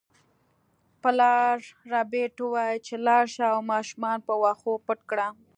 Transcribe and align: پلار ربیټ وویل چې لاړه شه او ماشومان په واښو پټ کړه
پلار 1.01 1.57
ربیټ 1.91 2.35
وویل 2.43 2.77
چې 2.87 2.95
لاړه 3.05 3.27
شه 3.33 3.45
او 3.53 3.59
ماشومان 3.73 4.17
په 4.27 4.33
واښو 4.41 4.73
پټ 4.85 4.99
کړه 5.09 5.27